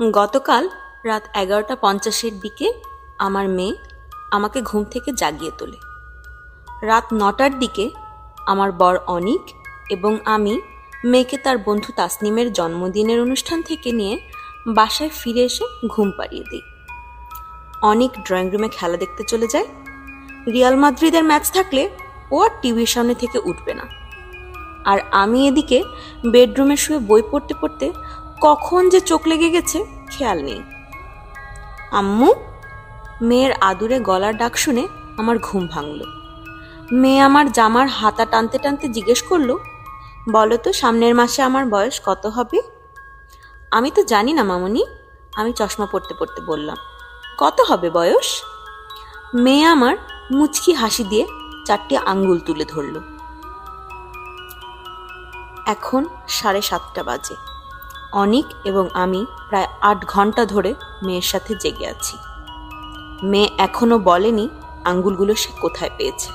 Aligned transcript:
গতকাল 0.00 0.68
রাত 1.04 1.22
এগারোটা 1.34 1.76
পঞ্চাশের 1.76 2.40
দিকে 2.40 2.72
আমার 3.18 3.48
মেয়ে 3.48 3.74
আমাকে 4.30 4.62
ঘুম 4.62 4.84
থেকে 4.84 5.12
জাগিয়ে 5.12 5.50
তোলে। 5.58 5.76
রাত 6.82 7.04
নটার 7.12 7.58
দিকে 7.58 7.90
আমার 8.46 8.72
বর 8.72 8.98
অনিক 9.06 9.40
এবং 9.90 10.18
আমি 10.24 10.60
মেয়েকে 11.04 11.36
তার 11.38 11.58
বন্ধু 11.58 11.92
তাসনিমের 11.96 12.52
জন্মদিনের 12.52 13.20
অনুষ্ঠান 13.20 13.62
থেকে 13.62 13.92
নিয়ে 13.92 14.18
বাসায় 14.66 15.10
ফিরে 15.10 15.42
এসে 15.44 15.64
ঘুম 15.88 16.10
পাড়িয়ে 16.10 16.44
দিই। 16.50 16.62
অনিক 17.82 18.10
ড্রয়িং 18.24 18.50
রুমে 18.50 18.68
খেলা 18.68 18.96
দেখতে 18.96 19.24
চলে 19.24 19.46
যায়। 19.46 19.66
রিয়াল 20.52 20.76
মাদ্রিদের 20.76 21.24
ম্যাচ 21.24 21.52
থাকলে 21.52 21.90
ও 22.30 22.40
আর 22.40 22.50
টিভির 22.62 22.86
সামনে 22.86 23.14
থেকে 23.14 23.38
উঠবে 23.44 23.74
না। 23.74 23.84
আর 24.84 24.98
আমি 25.10 25.48
এদিকে 25.48 25.84
বেডরুমে 26.30 26.76
শুয়ে 26.76 26.98
বই 26.98 27.22
পড়তে 27.30 27.54
পড়তে 27.60 27.92
কখন 28.40 28.88
যে 28.88 29.00
চোখ 29.00 29.26
লেগে 29.26 29.50
গেছে, 29.50 29.84
খেয়াল 30.10 30.42
নেই। 30.42 30.62
আম্মু, 31.92 32.34
মেয়ের 33.22 33.52
আদুরে 33.60 34.00
গলার 34.00 34.36
ডাক 34.36 34.56
শুনে 34.56 34.88
আমার 35.18 35.38
ঘুম 35.38 35.66
ভাঙল। 35.66 36.02
মেয়ে 36.92 37.20
আমার 37.20 37.52
জামার 37.52 37.88
হাতা 37.88 38.24
টানতে 38.24 38.58
টানতে 38.58 38.88
জিজ্ঞেস 38.88 39.22
করল, 39.22 39.56
বলো 40.32 40.56
তো, 40.56 40.72
সামনের 40.72 41.14
মাসে 41.14 41.42
আমার 41.42 41.66
বয়স 41.66 42.00
কত 42.04 42.26
হবে? 42.26 42.62
আমি 43.70 43.90
তো 43.90 44.02
জানি 44.02 44.32
না 44.32 44.44
মামনি, 44.44 44.86
আমি 45.36 45.52
চশমা 45.52 45.86
পড়তে 45.92 46.14
পড়তে 46.18 46.40
বললাম। 46.40 46.76
কত 47.38 47.60
হবে 47.68 47.90
বয়স? 47.90 48.42
মেয়ে 49.34 49.64
আমার 49.64 49.96
মুচকি 50.30 50.72
হাসি 50.72 51.04
দিয়ে 51.04 51.26
চারটি 51.66 51.96
আঙ্গুল 51.96 52.38
তুলে 52.38 52.64
ধরল। 52.64 53.00
এখন 55.66 56.04
সাড়ে 56.28 56.62
সাতটা 56.62 57.02
বাজে। 57.02 57.55
অনিক 58.16 58.46
এবং 58.64 58.84
আমি 58.94 59.20
প্রায় 59.48 59.68
আট 59.80 60.00
ঘণ্টা 60.06 60.42
ধরে 60.44 60.70
মেয়ের 61.02 61.22
সাথে 61.22 61.52
জেগে 61.62 61.86
আছি। 61.86 62.16
মেয়ে 63.22 63.48
এখনও 63.58 63.96
বলেনি 64.10 64.46
আঙ্গুলগুলো 64.84 65.32
সে 65.34 65.50
কোথায় 65.60 65.92
পেয়েছে। 65.98 66.30